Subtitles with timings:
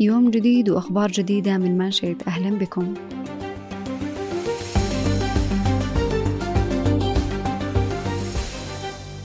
[0.00, 2.94] يوم جديد وأخبار جديدة من مانشيت أهلا بكم.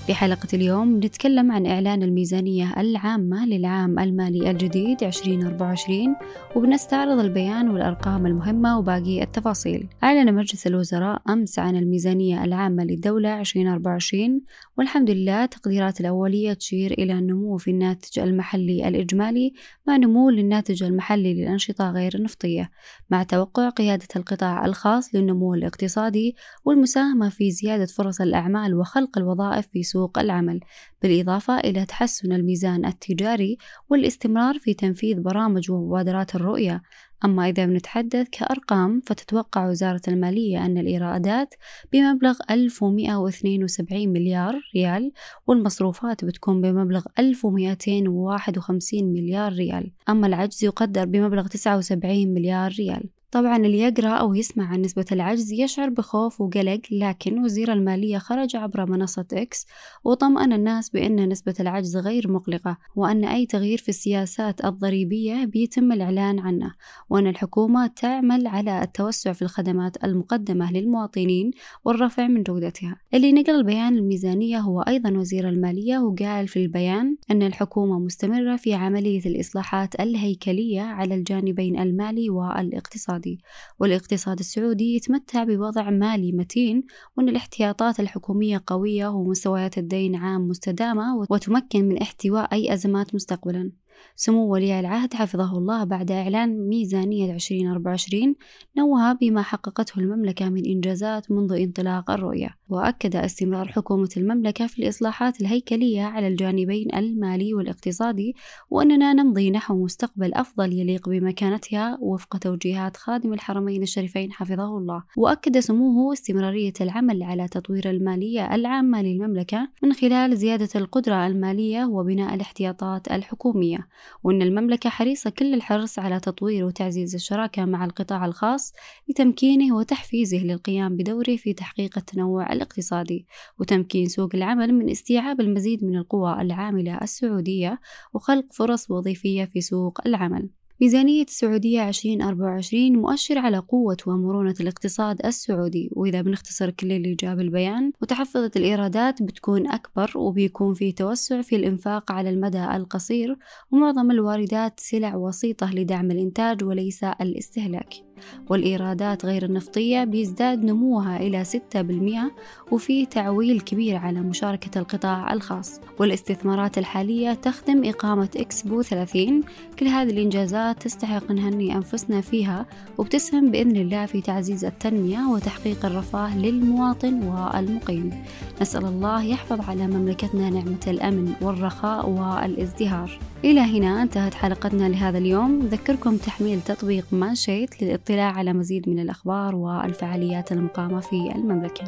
[0.07, 6.15] في حلقة اليوم نتكلم عن إعلان الميزانية العامة للعام المالي الجديد 2024
[6.55, 9.87] وبنستعرض البيان والأرقام المهمة وباقي التفاصيل.
[10.03, 14.41] أعلن مجلس الوزراء أمس عن الميزانية العامة للدولة 2024
[14.77, 19.53] والحمد لله التقديرات الأولية تشير إلى النمو في الناتج المحلي الإجمالي
[19.87, 22.71] مع نمو للناتج المحلي للأنشطة غير النفطية
[23.09, 29.83] مع توقع قيادة القطاع الخاص للنمو الاقتصادي والمساهمة في زيادة فرص الأعمال وخلق الوظائف في
[29.91, 30.59] سوق العمل
[31.01, 33.57] بالإضافة إلى تحسن الميزان التجاري
[33.89, 36.81] والاستمرار في تنفيذ برامج ومبادرات الرؤية.
[37.25, 41.53] أما إذا بنتحدث كأرقام فتتوقع وزارة المالية أن الإيرادات
[41.93, 45.11] بمبلغ 1172 مليار ريال
[45.47, 49.91] والمصروفات بتكون بمبلغ 1251 مليار ريال.
[50.09, 53.09] أما العجز يقدر بمبلغ 79 مليار ريال.
[53.31, 58.55] طبعا اللي يقرأ أو يسمع عن نسبة العجز يشعر بخوف وقلق لكن وزير المالية خرج
[58.55, 59.65] عبر منصة إكس
[60.03, 66.39] وطمأن الناس بأن نسبة العجز غير مقلقة وأن أي تغيير في السياسات الضريبية بيتم الإعلان
[66.39, 66.73] عنه.
[67.09, 71.51] وأن الحكومة تعمل على التوسع في الخدمات المقدمة للمواطنين
[71.85, 72.95] والرفع من جودتها.
[73.13, 78.73] اللي نقل البيان الميزانية هو أيضا وزير المالية وقال في البيان أن الحكومة مستمرة في
[78.73, 83.20] عملية الإصلاحات الهيكلية على الجانبين المالي والإقتصادي.
[83.21, 83.43] الاقتصادي
[83.79, 86.83] والاقتصاد السعودي يتمتع بوضع مالي متين
[87.17, 93.71] وأن الاحتياطات الحكومية قوية ومستويات الدين عام مستدامة وتمكن من احتواء أي أزمات مستقبلا.
[94.15, 98.35] سمو ولي العهد حفظه الله بعد إعلان ميزانية 2024
[98.77, 102.57] نوه بما حققته المملكة من إنجازات منذ انطلاق الرؤية.
[102.71, 108.35] وأكد استمرار حكومة المملكة في الإصلاحات الهيكلية على الجانبين المالي والاقتصادي
[108.69, 115.03] وأننا نمضي نحو مستقبل أفضل يليق بمكانتها وفق توجيهات خادم الحرمين الشريفين حفظه الله.
[115.17, 122.35] وأكد سموه استمرارية العمل على تطوير المالية العامة للمملكة من خلال زيادة القدرة المالية وبناء
[122.35, 123.87] الاحتياطات الحكومية.
[124.23, 128.73] وأن المملكة حريصة كل الحرص على تطوير وتعزيز الشراكة مع القطاع الخاص
[129.09, 133.25] لتمكينه وتحفيزه للقيام بدوره في تحقيق التنوع الاقتصادي
[133.59, 137.79] وتمكين سوق العمل من استيعاب المزيد من القوى العاملة السعودية
[138.13, 140.49] وخلق فرص وظيفية في سوق العمل.
[140.81, 147.91] ميزانية السعودية 2024 مؤشر على قوة ومرونة الاقتصاد السعودي وإذا بنختصر كل اللي جاب البيان
[148.01, 153.37] متحفظة الإيرادات بتكون أكبر وبيكون في توسع في الإنفاق على المدى القصير
[153.71, 158.10] ومعظم الواردات سلع وسيطة لدعم الإنتاج وليس الاستهلاك.
[158.49, 162.31] والإيرادات غير النفطية بيزداد نموها إلى 6%
[162.71, 165.79] وفي تعويل كبير على مشاركة القطاع الخاص.
[165.99, 169.43] والاستثمارات الحالية تخدم إقامة إكسبو 30
[169.79, 172.65] كل هذه الإنجازات تستحق نهني أنفسنا فيها
[172.97, 178.23] وبتسهم بإذن الله في تعزيز التنمية وتحقيق الرفاه للمواطن والمقيم.
[178.61, 183.19] نسأل الله يحفظ على مملكتنا نعمة الأمن والرخاء والازدهار.
[183.45, 185.59] إلى هنا انتهت حلقتنا لهذا اليوم.
[185.59, 191.83] نذكركم تحميل تطبيق مانشيت للاطلاع على مزيد من الأخبار والفعاليات المقامة في المملكة.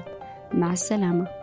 [0.53, 1.42] مع السلامة.